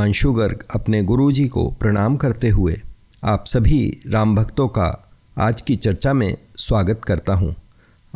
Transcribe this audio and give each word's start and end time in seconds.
अंशु 0.00 0.32
गर्ग 0.32 0.64
अपने 0.74 1.02
गुरुजी 1.02 1.48
को 1.48 1.70
प्रणाम 1.70 2.16
करते 2.16 2.48
हुए 2.48 2.80
आप 3.24 3.46
सभी 3.46 4.02
राम 4.06 4.36
भक्तों 4.36 4.68
का 4.68 5.12
आज 5.38 5.62
की 5.62 5.76
चर्चा 5.76 6.12
में 6.12 6.38
स्वागत 6.56 7.00
करता 7.04 7.34
हूँ। 7.34 7.56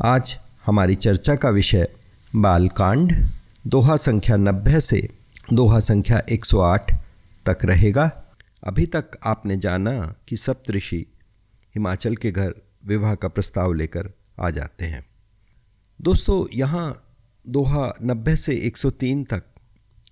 आज 0.05 0.39
हमारी 0.67 0.95
चर्चा 0.95 1.37
का 1.37 1.51
विषय 1.51 1.89
बालकांड, 2.37 3.27
दोहा 3.67 3.97
संख्या 3.97 4.37
नब्बे 4.37 4.81
से 4.81 5.09
दोहा 5.53 5.81
संख्या 5.81 6.23
108 6.29 6.93
तक 7.47 7.59
रहेगा। 7.65 8.11
अभी 8.67 8.87
तक 8.87 9.05
आपने 9.27 9.57
जाना 9.57 10.15
कि 10.29 10.37
सप्तऋषि 10.37 11.07
हिमाचल 11.75 12.17
के 12.17 12.31
घर 12.31 12.55
विवाह 12.87 13.15
का 13.15 13.29
प्रस्ताव 13.29 13.73
लेकर 13.73 14.11
आ 14.41 14.51
जाते 14.51 14.85
हैं। 14.85 15.07
दोस्तों, 16.03 16.47
यहाँ 16.55 17.05
दोहा 17.49 17.93
नब्बे 18.03 18.37
से 18.37 18.53
103 18.53 19.25
तक 19.25 19.43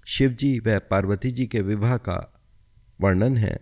शिवजी 0.07 0.59
व 0.59 0.79
पार्वती 0.91 1.30
जी 1.30 1.46
के 1.46 1.61
विवाह 1.61 1.96
का 1.96 2.41
वर्णन 3.00 3.37
है, 3.37 3.61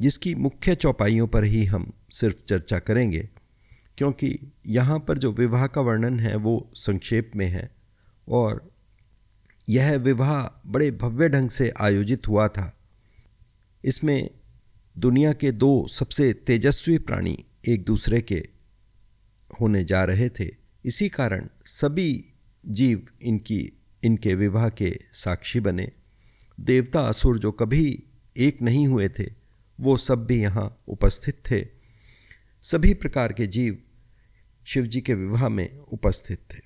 जिसकी 0.00 0.34
मुख्य 0.34 0.74
चौपाइयों 0.74 1.26
पर 1.26 1.44
ही 1.44 1.64
हम 1.64 1.92
सिर्फ़ 2.10 2.44
चर्चा 2.44 2.78
करेंगे, 2.78 3.28
क्योंकि 3.98 4.38
यहाँ 4.66 4.98
पर 4.98 5.18
जो 5.18 5.32
विवाह 5.32 5.66
का 5.66 5.80
वर्णन 5.80 6.20
है 6.20 6.36
वो 6.36 6.70
संक्षेप 6.74 7.30
में 7.36 7.46
है 7.46 7.70
और 8.28 8.70
यह 9.68 9.96
विवाह 9.96 10.70
बड़े 10.72 10.90
भव्य 10.90 11.28
ढंग 11.28 11.50
से 11.50 11.72
आयोजित 11.80 12.28
हुआ 12.28 12.48
था। 12.48 12.80
इसमें 13.84 14.30
दुनिया 14.98 15.32
के 15.32 15.52
दो 15.52 15.86
सबसे 15.88 16.32
तेजस्वी 16.32 16.98
प्राणी 16.98 17.44
एक 17.68 17.84
दूसरे 17.84 18.20
के 18.20 18.48
होने 19.60 19.84
जा 19.84 20.04
रहे 20.04 20.28
थे। 20.28 20.48
इसी 20.84 21.08
कारण 21.08 21.48
सभी 21.66 22.34
जीव 22.66 23.06
इनकी 23.22 23.77
इनके 24.08 24.34
विवाह 24.34 24.68
के 24.68 24.98
साक्षी 25.12 25.60
बने। 25.60 25.92
देवता 26.60 27.00
असुर 27.00 27.38
जो 27.38 27.52
कभी 27.52 28.04
एक 28.36 28.62
नहीं 28.62 28.86
हुए 28.86 29.08
थे, 29.08 29.26
वो 29.80 29.96
सब 29.96 30.26
भी 30.26 30.42
यहाँ 30.42 30.82
उपस्थित 30.88 31.42
थे। 31.50 31.66
सभी 32.62 32.94
प्रकार 32.94 33.32
के 33.32 33.46
जीव 33.46 33.78
शिवजी 34.64 35.00
के 35.00 35.14
विवाह 35.14 35.48
में 35.48 35.78
उपस्थित 35.78 36.38
थे। 36.54 36.58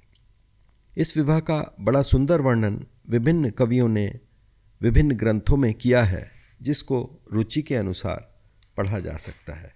इस 0.96 1.16
विवाह 1.16 1.40
का 1.40 1.76
बड़ा 1.80 2.02
सुंदर 2.02 2.40
वर्णन 2.40 2.86
विभिन्न 3.10 3.50
कवियों 3.50 3.88
ने 3.88 4.20
विभिन्न 4.82 5.14
ग्रंथों 5.14 5.56
में 5.56 5.74
किया 5.74 6.02
है, 6.04 6.30
जिसको 6.62 7.20
रुचि 7.32 7.62
के 7.62 7.74
अनुसार 7.74 8.34
पढ़ा 8.76 8.98
जा 8.98 9.16
सकता 9.16 9.54
है। 9.54 9.72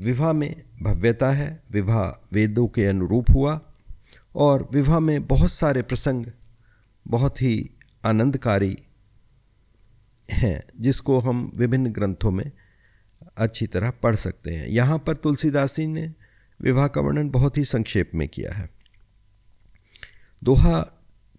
विवाह 0.00 0.32
में 0.32 0.64
भव्यता 0.82 1.32
है, 1.32 1.62
विवाह 1.70 2.28
वेदों 2.32 2.68
के 2.68 2.84
अनुरूप 2.84 3.26
हुआ 3.30 3.71
और 4.34 4.68
विवाह 4.72 5.00
में 5.00 5.26
बहुत 5.26 5.50
सारे 5.50 5.82
प्रसंग 5.82 6.26
बहुत 7.06 7.42
ही 7.42 7.70
आनंदकारी 8.04 8.76
हैं, 10.30 10.62
जिसको 10.80 11.18
हम 11.18 11.50
विभिन्न 11.54 11.92
ग्रंथों 11.92 12.30
में 12.30 12.50
अच्छी 13.36 13.66
तरह 13.66 13.90
पढ़ 13.90 14.14
सकते 14.14 14.54
हैं। 14.54 14.66
यहाँ 14.66 14.98
पर 14.98 15.14
तुलसीदासी 15.14 15.86
ने 15.86 16.12
विवाह 16.60 16.86
का 16.86 17.00
वर्णन 17.00 17.30
बहुत 17.30 17.58
ही 17.58 17.64
संक्षेप 17.64 18.10
में 18.14 18.28
किया 18.28 18.52
है। 18.52 18.68
दोहा 20.42 20.84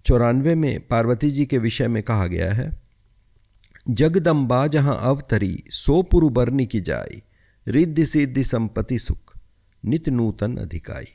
चौरानवे 0.05 0.55
में 0.55 0.87
पार्वती 0.87 1.31
जी 1.31 1.45
के 1.45 1.57
विषय 1.57 1.87
में 1.87 2.01
कहा 2.03 2.27
गया 2.27 2.51
है, 2.53 2.71
जगदम्बा 3.89 4.65
जहाँ 4.67 4.97
अवतरी, 5.01 5.63
सो 5.69 6.01
पुरु 6.03 6.29
बरनी 6.29 6.65
की 6.65 6.81
जाई, 6.81 7.21
रिद्धि 7.67 8.05
सिद्धि 8.05 8.43
संपत्ति 8.43 8.99
सुख, 8.99 9.37
नित 9.83 10.09
नूतन 10.09 10.57
अधिकाई। 10.57 11.13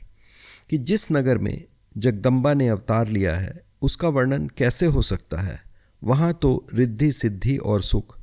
कि 0.69 0.77
जिस 0.77 1.11
नगर 1.11 1.37
में 1.37 1.65
जगदम्बा 1.97 2.53
ने 2.53 2.67
अवतार 2.67 3.07
लिया 3.07 3.35
है, 3.35 3.63
उसका 3.81 4.07
वर्णन 4.07 4.47
कैसे 4.47 4.85
हो 4.85 5.01
सकता 5.01 5.41
है? 5.41 5.61
वहाँ 6.03 6.33
तो 6.33 6.67
रिद्धि, 6.73 7.11
सिद्धि 7.11 7.57
और 7.57 7.81
सुख 7.81 8.19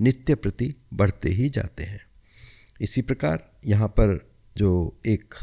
नित्य 0.00 0.34
प्रति 0.34 0.74
बढ़ते 0.94 1.28
ही 1.28 1.48
जाते 1.48 1.82
हैं। 1.82 2.00
इसी 2.80 3.02
प्रकार 3.02 3.50
यहाँ 3.66 3.88
पर 3.88 4.30
जो 4.56 5.00
एक 5.06 5.34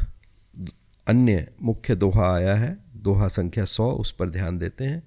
अन्य 1.08 1.52
मुख्य 1.62 1.94
दोहा 1.94 2.34
आया 2.34 2.54
है, 2.54 2.84
दोहा 2.96 3.28
संख्या 3.28 3.64
सौ, 3.64 3.90
उस 3.90 4.12
पर 4.12 4.30
ध्यान 4.30 4.58
देते 4.58 4.84
हैं। 4.84 5.02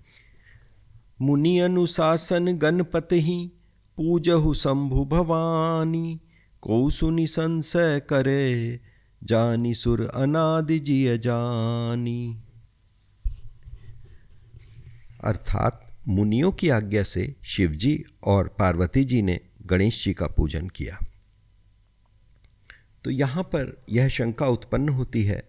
मुनि 1.21 1.59
अनुशासन 1.59 2.57
गणपति 2.57 3.21
ही, 3.21 3.51
पूजहु 3.97 4.53
शंभु 4.53 5.05
भवानी 5.05 6.21
को 6.61 6.89
सुनि 6.89 7.27
संशय 7.27 8.01
करे 8.09 8.79
जानी 9.21 9.73
सुर 9.73 10.01
अनादि 10.05 10.79
जिय 10.79 11.17
जानी। 11.17 12.43
अर्थात 15.23 15.87
मुनियों 16.07 16.51
की 16.51 16.69
आज्ञा 16.69 17.03
से 17.03 17.35
शिवजी 17.43 18.03
और 18.23 18.47
पार्वती 18.59 19.03
जी 19.03 19.21
ने 19.21 19.39
गणेश 19.65 20.03
जी 20.05 20.13
का 20.13 20.27
पूजन 20.27 20.67
किया। 20.67 20.97
तो 23.03 23.11
यहाँ 23.11 23.43
पर 23.43 23.85
यह 23.89 24.07
शंका 24.07 24.47
उत्पन्न 24.47 24.89
होती 24.89 25.23
है 25.23 25.43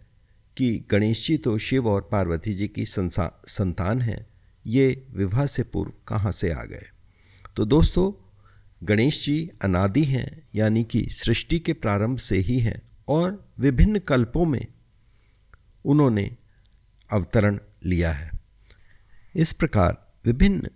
कि 0.57 0.85
गणेश 0.91 1.27
जी 1.27 1.37
तो 1.37 1.57
शिव 1.59 1.89
और 1.89 2.09
पार्वती 2.13 2.55
जी 2.55 2.69
की 2.69 2.85
संतान 2.87 4.01
हैं, 4.01 4.27
ये 4.67 5.07
विवाह 5.11 5.47
से 5.47 5.63
पूर्व 5.63 5.93
कहाँ 6.09 6.33
से 6.33 6.53
आ 6.53 6.63
गए? 6.65 6.87
तो 7.57 7.65
दोस्तों, 7.65 8.13
गणेश 8.83 9.25
जी 9.25 9.51
अनादि 9.63 10.05
हैं, 10.05 10.43
यानी 10.55 10.85
कि 10.85 11.07
सृष्टि 11.11 11.59
के 11.59 11.73
प्रारंभ 11.73 12.19
से 12.19 12.39
ही 12.39 12.59
हैं 12.59 12.81
और 13.09 13.53
विभिन्न 13.59 13.99
कल्पों 13.99 14.47
में 14.47 14.67
उन्होंने 15.85 16.37
अवतरण 17.13 17.59
लिया 17.85 18.13
है। 18.13 18.33
इस 19.37 19.53
प्रकार 19.53 20.13
विभिन्न 20.27 20.69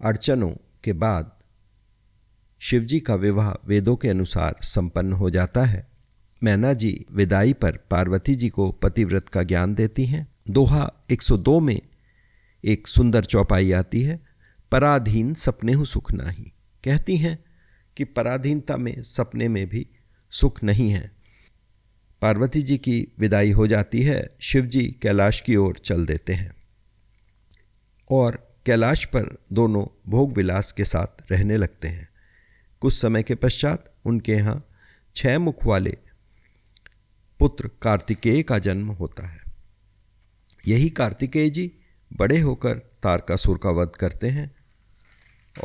अड़चनों 0.00 0.50
के 0.84 0.92
बाद 0.92 1.32
शिवजी 2.58 3.00
का 3.00 3.14
विवाह 3.14 3.50
वेदों 3.66 3.96
के 3.96 4.08
अनुसार 4.08 4.56
संपन्न 4.62 5.12
हो 5.12 5.30
जाता 5.30 5.64
है। 5.64 5.88
मैना 6.44 6.72
जी 6.72 7.06
विदाई 7.12 7.52
पर 7.52 7.76
पार्वती 7.76 8.34
जी 8.34 8.48
को 8.48 8.72
पतिव्रत 8.72 9.28
का 9.28 9.42
ज्ञान 9.42 9.74
देती 9.74 10.06
हैं। 10.06 10.28
दोहा 10.50 10.92
102 11.10 11.60
में 11.60 11.80
एक 12.64 12.88
सुंदर 12.88 13.24
चौपाई 13.24 13.72
आती 13.72 14.02
है, 14.02 14.20
पराधीन 14.72 15.34
सपने 15.34 15.72
हु 15.72 15.84
सुख 15.84 16.12
नाही। 16.12 16.52
कहती 16.84 17.16
हैं 17.16 17.44
कि 17.96 18.04
पराधीनता 18.04 18.76
में 18.76 19.02
सपने 19.02 19.48
में 19.48 19.68
भी 19.68 19.86
सुख 20.30 20.62
नहीं 20.62 20.90
है। 20.90 21.10
पार्वती 22.22 22.62
जी 22.62 22.78
की 22.78 23.08
विदाई 23.18 23.50
हो 23.50 23.66
जाती 23.66 24.02
है 24.02 24.28
शिव 24.40 24.66
जी 24.66 24.96
कैलाश 25.02 25.40
की 25.40 25.56
ओर 25.56 25.76
चल 25.76 26.06
देते 26.06 26.32
हैं। 26.32 26.56
और 28.10 28.56
कैलाश 28.66 29.04
पर 29.04 29.44
दोनों 29.52 30.10
भोग 30.10 30.32
विलास 30.32 30.72
के 30.72 30.84
साथ 30.84 31.32
रहने 31.32 31.56
लगते 31.56 31.88
हैं। 31.88 32.08
कुछ 32.80 32.94
समय 32.94 33.22
के 33.22 33.34
पश्चात 33.34 33.94
उनके 34.04 34.32
यहाँ 34.32 34.68
छह 35.14 35.38
मुख 35.38 35.66
वाले 35.66 35.98
पुत्र 37.38 37.70
कार्तिकेय 37.82 38.42
का 38.42 38.58
जन्म 38.58 38.88
होता 38.88 39.26
है। 39.26 39.42
यही 40.68 40.90
कार्तिकेय 40.90 41.50
जी 41.50 41.72
बड़े 42.12 42.40
होकर 42.40 42.78
तारकासुर 42.78 43.58
का 43.58 43.70
वध 43.70 43.88
करते 43.88 44.28
हैं 44.28 44.54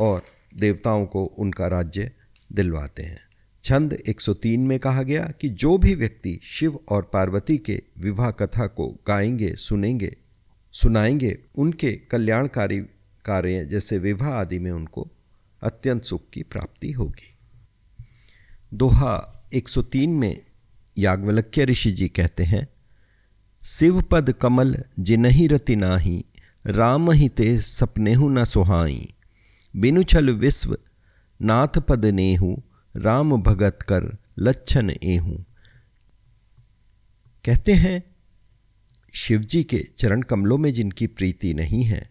और 0.00 0.24
देवताओं 0.56 1.06
को 1.06 1.24
उनका 1.24 1.66
राज्य 1.66 2.12
दिलवाते 2.52 3.02
हैं। 3.02 3.31
छंद 3.64 4.02
103 4.08 4.58
में 4.58 4.78
कहा 4.78 5.02
गया 5.02 5.32
कि 5.40 5.48
जो 5.48 5.78
भी 5.78 5.94
व्यक्ति 5.94 6.40
शिव 6.42 6.78
और 6.88 7.10
पार्वती 7.12 7.58
के 7.58 7.82
विवाह 7.98 8.30
कथा 8.30 8.66
को 8.66 8.88
गाएँगे, 9.06 9.54
सुनेंगे, 9.56 10.16
सुनाएँगे, 10.72 11.38
उनके 11.58 11.92
कल्याणकारी 11.92 12.78
कार्य 13.24 13.64
जैसे 13.64 13.98
विवाह 13.98 14.28
आदि 14.28 14.58
में 14.58 14.70
उनको 14.70 15.10
अत्यंत 15.62 16.02
सुख 16.02 16.22
की 16.32 16.42
प्राप्ति 16.42 16.92
होगी। 16.92 17.38
दोहा 18.74 19.44
103 19.54 20.08
में 20.08 20.42
याज्ञवल्क्य 20.98 21.64
ऋषि 21.64 21.92
जी 21.92 22.08
कहते 22.08 22.44
हैं 22.44 22.68
शिव 23.64 24.02
पद 24.02 24.32
कमल 24.32 24.84
जिनहि 25.00 25.46
रति 25.46 25.76
नाही, 25.76 26.24
राम 26.66 27.10
ही 27.10 27.28
ते 27.28 27.58
सपनेहु 27.60 28.28
न 28.28 28.44
सुहाई, 28.44 29.14
बिनु 29.76 30.02
छल 30.02 30.30
विश्व 30.30 30.78
नाथ 31.42 31.78
पद 31.78 32.06
नेहू 32.06 32.62
राम 32.94 33.42
भगत 33.42 33.78
कर 33.82 34.16
लच्छन 34.38 34.90
एहूं। 34.90 35.36
कहते 37.44 37.72
हैं, 37.72 38.02
शिवजी 39.14 39.64
के 39.64 39.78
चरण 39.98 40.22
कमलों 40.22 40.58
में 40.58 40.72
जिनकी 40.72 41.06
प्रीति 41.06 41.54
नहीं 41.54 41.84
है, 41.84 42.10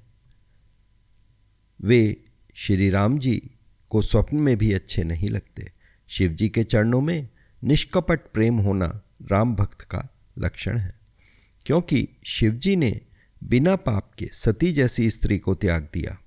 वे 1.80 2.24
श्री 2.56 2.90
राम 2.90 3.20
जी 3.20 3.52
को 3.90 4.02
स्वप्न 4.02 4.38
में 4.38 4.58
भी 4.58 4.74
अच्छे 4.74 5.04
नहीं 5.04 5.30
लगते। 5.30 5.72
शिवजी 6.10 6.50
के 6.50 6.64
चरणों 6.64 7.02
में 7.02 7.30
निष्कपट 7.64 8.20
प्रेम 8.34 8.58
होना 8.58 9.02
राम 9.32 9.56
भक्त 9.56 9.82
का 9.82 10.08
लक्षण 10.38 10.78
है, 10.78 11.00
क्योंकि 11.66 12.08
शिवजी 12.26 12.76
ने 12.76 13.02
बिना 13.42 13.76
पाप 13.76 14.12
के 14.18 14.30
सती 14.34 14.74
जैसी 14.74 15.10
स्त्री 15.10 15.38
को 15.38 15.56
त्याग 15.56 15.90
दिया, 15.94 16.18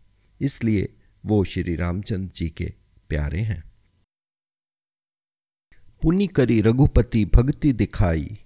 इसलिए 0.40 0.94
वो 1.24 1.44
श्री 1.44 1.76
रामचंद्र 1.76 2.32
जी 2.32 2.50
के 2.50 2.72
प्यारे 3.08 3.40
हैं। 3.40 3.73
पुनि 6.04 6.26
करी 6.26 6.60
रघुपति 6.60 7.24
भक्ति 7.24 7.72
दिखाई। 7.72 8.38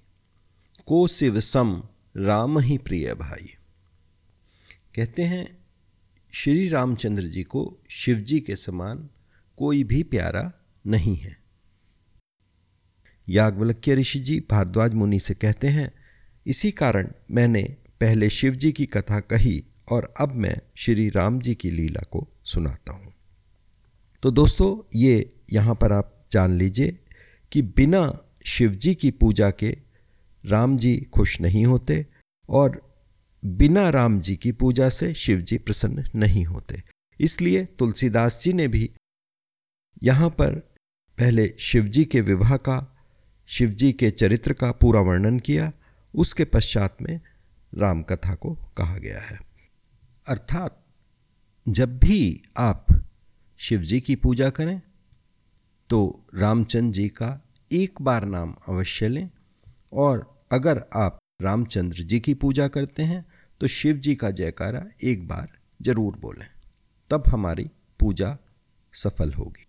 को 0.87 1.06
शिव 1.06 1.40
सम, 1.40 1.82
राम 2.16 2.58
ही 2.58 2.78
प्रिय 2.78 3.14
भाई। 3.14 3.55
कहते 4.94 5.22
हैं, 5.22 5.58
श्री 6.32 6.69
रामचंद्र 6.69 7.22
जी 7.22 7.43
को 7.43 7.78
शिव 7.88 8.16
जी 8.16 8.40
के 8.40 8.56
समान 8.56 9.08
कोई 9.56 9.84
भी 9.84 10.02
प्यारा 10.02 10.52
नहीं 10.87 11.16
है। 11.16 11.37
याज्ञवल्क्य 13.28 13.94
ऋषि 13.94 14.19
जी 14.19 14.40
भारद्वाज 14.50 14.94
मुनि 14.94 15.19
से 15.19 15.34
कहते 15.34 15.69
हैं, 15.69 15.93
इसी 16.46 16.70
कारण 16.70 17.12
मैंने 17.31 17.76
पहले 18.00 18.31
शिव 18.31 18.54
जी 18.54 18.72
की 18.72 18.87
कथा 18.87 19.20
कही 19.20 19.64
और 19.93 20.14
अब 20.20 20.34
मैं 20.34 20.56
श्री 20.76 21.11
राम 21.11 21.38
जी 21.38 21.54
की 21.54 21.70
लीला 21.70 22.06
को 22.11 22.28
सुनाता 22.44 22.93
हूँ। 22.93 23.14
तो 24.22 24.31
दोस्तों, 24.31 24.88
ये 24.94 25.37
यहाँ 25.52 25.75
पर 25.75 25.93
आप 25.93 26.26
जान 26.32 26.58
लीजिए 26.58 26.99
कि 27.53 27.62
बिना 27.62 28.19
शिव 28.47 28.71
जी 28.71 28.95
की 28.95 29.11
पूजा 29.11 29.50
के 29.50 29.79
राम 30.47 30.77
जी 30.77 31.00
खुश 31.00 31.41
नहीं 31.41 31.67
होते 31.67 32.06
और 32.49 32.95
बिना 33.45 33.91
राम 33.91 34.21
जी 34.21 34.37
की 34.37 34.53
पूजा 34.53 34.89
से 34.89 35.15
शिव 35.15 35.41
जी 35.41 35.59
प्रसन्न 35.59 36.05
नहीं 36.15 36.45
होते। 36.45 36.83
इसलिए 37.21 37.65
तुलसीदास 37.65 38.43
जी 38.43 38.53
ने 38.53 38.69
भी 38.69 38.91
यहाँ 40.03 40.31
पर 40.31 40.55
पहले 41.19 41.55
शिव 41.59 41.85
जी 41.85 42.05
के 42.05 42.21
विवाह 42.21 42.56
का 42.56 42.95
शिव 43.47 43.71
जी 43.71 43.93
के 43.93 44.11
चरित्र 44.11 44.53
का 44.53 44.73
पूरा 44.73 45.00
वर्णन 45.00 45.39
किया, 45.39 45.73
उसके 46.15 46.45
पश्चात 46.45 46.97
में 47.03 47.21
राम 47.75 48.03
कथा 48.03 48.35
को 48.35 48.55
कहा 48.55 48.99
गया 48.99 49.21
है। 49.21 49.39
अर्थात 50.29 50.85
जब 51.69 51.99
भी 51.99 52.43
आप 52.56 52.87
शिव 53.56 53.81
जी 53.81 54.00
की 54.00 54.17
पूजा 54.17 54.50
करें 54.50 54.81
तो 55.90 55.99
रामचंद्र 56.35 56.93
जी 56.93 57.08
का 57.08 57.29
एक 57.69 58.00
बार 58.02 58.25
नाम 58.26 58.55
अवश्य 58.69 59.08
लें। 59.08 59.29
और 59.94 60.26
अगर 60.52 60.82
आप 60.96 61.19
रामचंद्र 61.43 62.02
जी 62.02 62.20
की 62.20 62.35
पूजा 62.35 62.67
करते 62.69 63.02
हैं 63.02 63.25
तो 63.61 63.67
शिव 63.67 63.96
जी 63.96 64.14
का 64.14 64.31
जयकारा 64.31 64.85
एक 65.05 65.26
बार 65.29 65.49
ज़रूर 65.81 66.17
बोलें। 66.17 66.49
तब 67.11 67.23
हमारी 67.29 67.64
पूजा 68.00 68.37
सफल 68.94 69.32
होगी। 69.32 69.67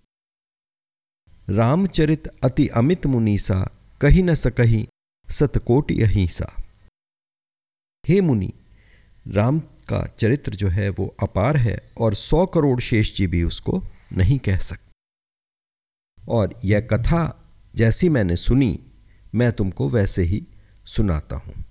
रामचरित 1.48 2.28
अति 2.44 2.68
अमित 2.76 3.06
मुनीसा 3.06 3.60
कही 4.02 4.22
न 4.24 4.34
सकही 4.36 4.88
सतकोटि 5.28 6.02
अहिंसा। 6.02 6.56
हे 8.04 8.20
मुनि, 8.22 8.52
राम 9.26 9.60
का 9.90 10.06
चरित्र 10.10 10.56
जो 10.56 10.68
है 10.68 10.90
वो 10.90 11.08
अपार 11.24 11.58
है, 11.58 11.78
और 11.98 12.14
सौ 12.16 12.46
करोड़ 12.46 12.80
शेष 12.82 13.16
जी 13.16 13.28
भी 13.28 13.44
उसको 13.44 13.82
नहीं 14.14 14.40
कह 14.40 14.58
सकते। 14.60 14.89
और 16.30 16.54
यह 16.66 16.80
कथा 16.80 17.22
जैसी 17.74 18.10
मैंने 18.10 18.36
सुनी, 18.36 18.80
मैं 19.36 19.52
तुमको 19.52 19.90
वैसे 19.90 20.24
ही 20.24 20.44
सुनाता 20.86 21.36
हूँ। 21.36 21.64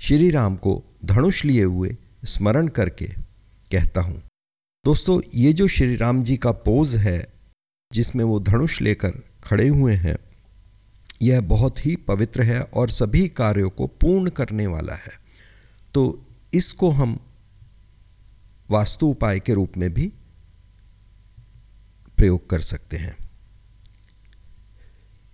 श्री 0.00 0.30
राम 0.30 0.56
को 0.56 0.82
धनुष 1.04 1.44
लिए 1.44 1.64
हुए 1.64 1.96
स्मरण 2.24 2.68
करके 2.68 3.06
कहता 3.70 4.00
हूँ, 4.00 4.22
दोस्तों, 4.84 5.20
ये 5.34 5.52
जो 5.52 5.68
श्री 5.68 5.96
राम 5.96 6.22
जी 6.22 6.36
का 6.36 6.52
पोज 6.52 6.96
है, 6.96 7.32
जिसमें 7.92 8.24
वो 8.24 8.38
धनुष 8.40 8.80
लेकर 8.82 9.12
खड़े 9.44 9.68
हुए 9.68 9.94
हैं, 9.94 10.16
यह 11.22 11.40
बहुत 11.40 11.84
ही 11.86 11.96
पवित्र 11.96 12.42
है 12.42 12.60
और 12.60 12.90
सभी 12.90 13.28
कार्यों 13.28 13.70
को 13.70 13.86
पूर्ण 13.86 14.30
करने 14.30 14.66
वाला 14.66 14.94
है। 14.94 15.12
तो 15.94 16.02
इसको 16.52 16.90
हम 16.90 17.18
वास्तु 18.70 19.06
उपाय 19.06 19.40
के 19.40 19.54
रूप 19.54 19.76
में 19.76 19.92
भी 19.94 20.12
प्रयोग 22.16 22.48
कर 22.50 22.60
सकते 22.60 22.96
हैं। 22.96 23.16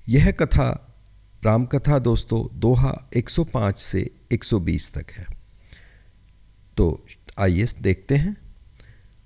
यह 0.08 0.30
कथा 0.30 0.96
राम 1.44 1.64
कथा 1.64 1.98
दोस्तों 1.98 2.60
दोहा 2.60 3.08
105 3.16 3.78
से 3.78 4.10
120 4.32 4.94
तक 4.94 5.10
है। 5.12 5.26
तो 6.76 7.06
आइए 7.38 7.66
देखते 7.82 8.16
हैं। 8.16 8.36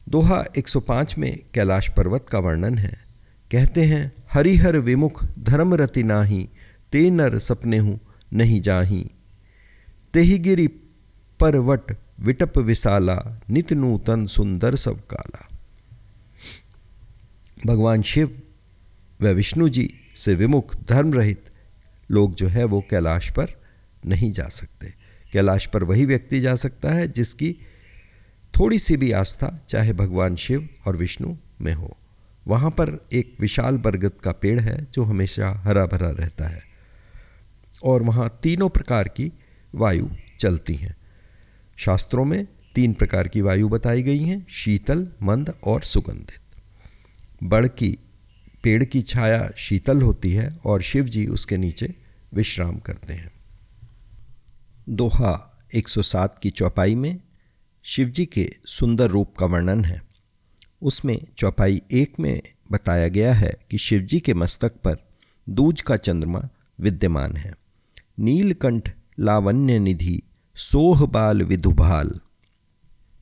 दोहा 0.08 0.44
105 0.56 1.18
में 1.18 1.38
कैलाश 1.54 1.88
पर्वत 1.88 2.26
का 2.28 2.38
वर्णन 2.38 2.78
है। 2.78 3.00
कहते 3.52 3.84
हैं, 3.84 4.12
हरिहर 4.32 4.78
विमुख 4.78 5.24
धर्मरति 5.38 6.02
नाही, 6.02 6.48
ते 6.92 7.10
नर 7.10 7.38
सपने 7.38 7.78
हूँ 7.78 8.00
नहीं 8.32 8.60
जाही। 8.60 9.10
तेहि 10.14 10.38
गिरी 10.38 10.68
परवट 11.40 11.96
विटप 12.20 12.58
विशाला, 12.58 13.40
नित 13.50 13.72
नूतन 13.72 14.26
सुंदर 14.26 14.74
सब 14.74 15.06
काला। 15.06 15.48
भगवान 17.66 18.02
शिव 18.02 18.42
व 19.22 19.26
विष्णु 19.26 19.68
जी 19.68 19.98
से 20.16 20.34
विमुख 20.34 20.76
धर्म 20.84 21.14
रहित 21.14 21.50
लोग 22.10 22.34
जो 22.34 22.48
है 22.48 22.64
वो 22.64 22.84
कैलाश 22.90 23.30
पर 23.30 23.60
नहीं 24.06 24.32
जा 24.32 24.44
सकते। 24.44 24.94
कैलाश 25.32 25.66
पर 25.66 25.84
वही 25.84 26.04
व्यक्ति 26.04 26.40
जा 26.40 26.54
सकता 26.54 26.92
है 26.92 27.08
जिसकी 27.08 27.56
थोड़ी 28.58 28.78
सी 28.78 28.96
भी 28.96 29.12
आस्था, 29.12 29.64
चाहे 29.68 29.92
भगवान 29.92 30.36
शिव 30.36 30.68
और 30.86 30.96
विष्णु 30.96 31.36
में 31.60 31.74
हो। 31.74 31.96
वहाँ 32.48 32.70
पर 32.70 33.06
एक 33.12 33.36
विशाल 33.40 33.76
बरगद 33.76 34.12
का 34.24 34.32
पेड़ 34.32 34.60
है 34.60 34.86
जो 34.92 35.04
हमेशा 35.04 35.50
हरा 35.50 35.86
भरा 35.86 36.10
रहता 36.10 36.48
है 36.48 36.62
और 37.84 38.02
वहाँ 38.02 38.38
तीनों 38.42 38.68
प्रकार 38.68 39.08
की 39.08 39.32
वायु 39.74 40.08
चलती 40.38 40.74
हैं। 40.74 40.96
शास्त्रों 41.76 42.24
में 42.24 42.46
तीन 42.74 42.92
प्रकार 42.92 43.28
की 43.28 43.40
वायु 43.40 43.68
बताई 43.68 44.02
गई 44.02 44.18
हैं, 44.18 44.46
शीतल, 44.50 45.08
मंद 45.22 45.54
और 45.64 45.82
सुगंधित। 45.82 46.40
बड़ 47.42 47.66
की 47.66 47.98
पेड़ 48.62 48.84
की 48.84 49.02
छाया 49.02 49.50
शीतल 49.56 50.02
होती 50.02 50.32
है 50.32 50.50
और 50.64 50.82
शिव 50.82 51.04
जी 51.04 51.26
उसके 51.26 51.56
नीचे 51.56 51.94
विश्राम 52.34 52.78
करते 52.78 53.14
हैं। 53.14 53.32
दोहा 54.88 55.62
107 55.74 56.38
की 56.42 56.50
चौपाई 56.50 56.94
में 56.94 57.20
शिव 57.82 58.08
जी 58.08 58.26
के 58.26 58.50
सुंदर 58.66 59.06
रूप 59.06 59.36
का 59.36 59.46
वर्णन 59.46 59.84
है। 59.84 60.02
उसमें 60.82 61.26
चौपाई 61.38 61.82
एक 61.92 62.20
में 62.20 62.42
बताया 62.72 63.08
गया 63.08 63.34
है 63.34 63.56
कि 63.70 63.78
शिव 63.78 64.00
जी 64.00 64.20
के 64.20 64.34
मस्तक 64.34 64.72
पर 64.72 64.96
दूज 65.48 65.80
का 65.80 65.96
चंद्रमा 65.96 66.48
विद्यमान 66.80 67.36
है। 67.36 67.54
नीलकंठ 68.18 68.94
लावण्य 69.20 69.78
निधि 69.78 70.22
सोह 70.54 71.06
बाल 71.06 71.42
विधुभाल 71.42 72.20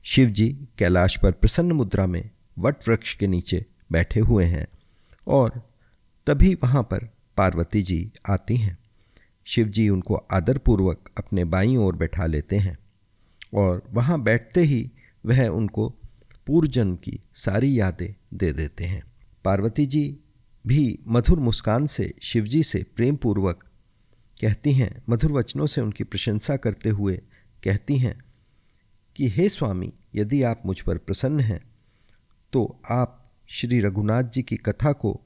शिव 0.03 0.29
जी 0.29 0.49
कैलाश 0.77 1.17
पर 1.17 1.31
प्रसन्न 1.31 1.71
मुद्रा 1.71 2.07
में 2.07 2.29
वट 2.59 2.75
वृक्ष 2.87 3.13
के 3.13 3.27
नीचे 3.27 3.65
बैठे 3.91 4.19
हुए 4.19 4.45
हैं। 4.45 4.67
और 5.27 5.69
तभी 6.27 6.53
वहाँ 6.53 6.83
पर 6.83 7.09
पार्वती 7.37 7.81
जी 7.81 8.11
आती 8.29 8.55
हैं। 8.55 8.77
शिव 9.45 9.67
जी 9.67 9.89
उनको 9.89 10.15
आदरपूर्वक 10.15 11.09
अपने 11.17 11.45
बाईं 11.45 11.77
ओर 11.77 11.95
बैठा 11.95 12.25
लेते 12.25 12.57
हैं 12.57 12.77
और 13.53 13.83
वहाँ 13.91 14.21
बैठते 14.21 14.61
ही 14.61 14.91
वह 15.25 15.47
उनको 15.47 15.89
पूर्वजन्म 16.47 16.95
की 16.95 17.19
सारी 17.33 17.79
यादें 17.79 18.15
दे 18.33 18.53
देते 18.53 18.83
हैं। 18.83 19.03
पार्वती 19.45 19.85
जी 19.85 20.17
भी 20.67 20.99
मधुर 21.07 21.39
मुस्कान 21.39 21.85
से 21.87 22.13
शिवजी 22.21 22.63
से 22.63 22.83
प्रेम 22.95 23.15
पूर्वक 23.15 23.63
कहती 24.41 24.73
हैं, 24.73 25.03
मधुर 25.09 25.31
वचनों 25.31 25.65
से 25.65 25.81
उनकी 25.81 26.03
प्रशंसा 26.03 26.57
करते 26.57 26.89
हुए 26.89 27.21
कहती 27.63 27.97
हैं 27.97 28.23
कि, 29.15 29.29
हे 29.29 29.49
स्वामी, 29.49 29.93
यदि 30.15 30.43
आप 30.43 30.61
मुझ 30.65 30.81
पर 30.81 30.97
प्रसन्न 30.97 31.39
हैं 31.39 31.61
तो 32.53 32.81
आप 32.91 33.20
श्री 33.53 33.81
रघुनाथ 33.81 34.23
जी 34.23 34.43
की 34.43 34.57
कथा 34.57 34.91
को 34.91 35.21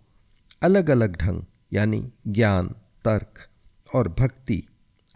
अलग 0.61 0.89
अलग 0.89 1.15
ढंग, 1.15 1.43
यानी 1.73 2.11
ज्ञान, 2.27 2.67
तर्क 3.05 3.47
और 3.95 4.07
भक्ति, 4.07 4.67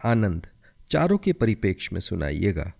आनंद 0.04 0.46
चारों 0.90 1.18
के 1.18 1.32
परिपेक्ष 1.32 1.92
में 1.92 2.00
सुनाइएगा। 2.00 2.72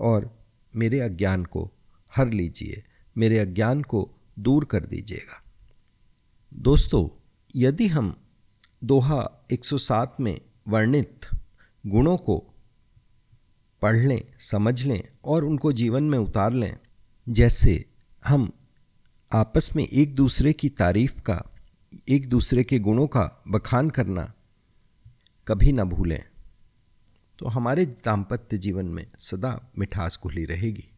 और 0.00 0.46
मेरे 0.76 1.00
अज्ञान 1.00 1.44
को 1.44 1.72
हर 2.16 2.28
लीजिए, 2.28 2.84
मेरे 3.16 3.38
अज्ञान 3.38 3.82
को 3.82 4.10
दूर 4.38 4.64
कर 4.64 4.84
दीजिएगा। 4.84 5.42
दोस्तों, 6.54 7.08
यदि 7.56 7.86
हम 7.86 8.26
दोहा 8.84 9.46
107 9.50 10.16
में 10.20 10.40
वर्णित 10.68 11.20
गुणों 11.86 12.16
को 12.16 12.44
पढ़ 13.82 13.96
लें, 13.96 14.22
समझ 14.38 14.84
लें 14.84 15.02
और 15.24 15.44
उनको 15.44 15.72
जीवन 15.72 16.02
में 16.02 16.18
उतार 16.18 16.52
लें, 16.52 16.76
जैसे 17.28 17.84
हम 18.26 18.52
आपस 19.32 19.76
में 19.76 19.88
एक 19.88 20.14
दूसरे 20.14 20.52
की 20.52 20.68
तारीफ़ 20.68 21.20
का, 21.20 21.44
एक 22.08 22.28
दूसरे 22.28 22.64
के 22.64 22.78
गुणों 22.78 23.06
का 23.06 23.42
बखान 23.48 23.90
करना 23.90 24.32
कभी 25.48 25.72
ना 25.72 25.84
भूलें। 25.84 26.24
तो 27.38 27.48
हमारे 27.48 27.86
दाम्पत्य 27.86 28.58
जीवन 28.58 28.84
में 28.84 29.06
सदा 29.20 29.70
मिठास 29.78 30.18
घुली 30.22 30.44
रहेगी। 30.44 30.88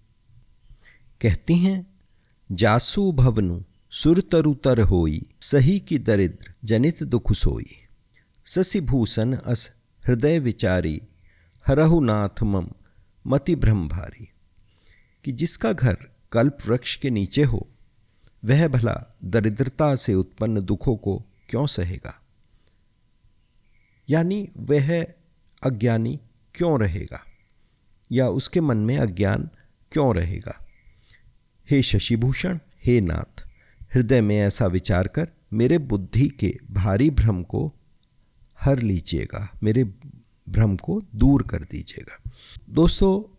कहती 1.20 1.54
हैं, 1.54 2.00
जासु 2.52 3.12
भवनु 3.12 3.62
सुर 3.90 4.20
तरु 4.20 4.54
तर 4.54 4.80
होई, 4.80 5.26
सही 5.40 5.80
की 5.80 5.98
दरिद्र, 5.98 6.54
जनित 6.64 7.02
दुख 7.02 7.32
सोई। 7.32 7.66
ससी 8.44 8.80
भूषण 8.80 9.36
अस 9.36 9.70
हृदय 10.08 10.38
विचारी 10.38 11.02
हरहुनाथ 11.66 12.42
मम, 12.42 12.68
मति 13.26 13.54
ब्रह्म 13.54 13.88
भारी 13.88 14.28
कि 15.24 15.32
जिसका 15.32 15.72
घर 15.72 15.96
कल्प 16.32 16.58
वृक्ष 16.66 16.96
के 16.96 17.10
नीचे 17.10 17.42
हो 17.42 17.68
वह 18.44 18.68
भला 18.68 19.16
दरिद्रता 19.24 19.94
से 19.94 20.14
उत्पन्न 20.14 20.62
दुखों 20.62 20.96
को 20.96 21.24
क्यों 21.48 21.66
सहेगा? 21.66 22.22
यानी 24.10 24.48
वह 24.56 25.02
अज्ञानी 25.62 26.20
क्यों 26.54 26.80
रहेगा? 26.80 27.24
या 28.12 28.28
उसके 28.28 28.60
मन 28.60 28.76
में 28.76 28.98
अज्ञान 28.98 29.50
क्यों 29.92 30.14
रहेगा? 30.14 30.66
हे 31.70 31.82
शशिभूषण, 31.82 32.58
हे 32.84 33.00
नाथ, 33.00 33.48
हृदय 33.94 34.20
में 34.20 34.36
ऐसा 34.36 34.66
विचार 34.66 35.08
कर 35.08 35.28
मेरे 35.52 35.78
बुद्धि 35.78 36.28
के 36.28 36.58
भारी 36.70 37.10
भ्रम 37.10 37.42
को 37.42 37.74
हर 38.60 38.78
लीजिएगा, 38.78 39.58
मेरे 39.62 39.84
भ्रम 40.48 40.76
को 40.76 41.02
दूर 41.14 41.42
कर 41.42 41.58
दीजिएगा। 41.58 42.30
दोस्तों, 42.70 43.34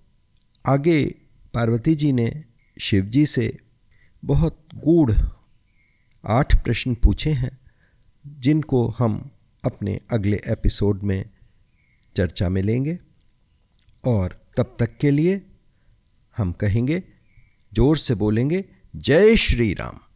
आगे 0.73 1.15
पार्वती 1.53 1.95
जी 1.95 2.11
ने 2.11 2.43
शिव 2.81 3.05
जी 3.05 3.25
से 3.25 3.57
बहुत 4.25 4.67
गूढ़ 4.75 5.11
आठ 6.27 6.63
प्रश्न 6.63 6.95
पूछे 6.95 7.31
हैं, 7.31 7.59
जिनको 8.27 8.87
हम 8.87 9.31
अपने 9.65 9.99
अगले 10.11 10.41
एपिसोड 10.47 11.03
में 11.03 11.29
चर्चा 12.15 12.49
में 12.49 12.61
लेंगे। 12.61 12.97
और 14.05 14.45
तब 14.57 14.77
तक 14.79 14.97
के 14.97 15.11
लिए 15.11 15.45
हम 16.37 16.51
कहेंगे, 16.51 17.03
ज़ोर 17.73 17.97
से 17.97 18.15
बोलेंगे, 18.15 18.65
जय 18.95 19.35
श्री 19.35 19.73
राम। 19.73 20.08